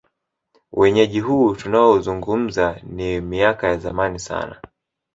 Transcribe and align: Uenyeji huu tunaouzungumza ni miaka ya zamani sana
Uenyeji 0.71 1.19
huu 1.19 1.55
tunaouzungumza 1.55 2.79
ni 2.83 3.21
miaka 3.21 3.67
ya 3.67 3.77
zamani 3.77 4.19
sana 4.19 4.61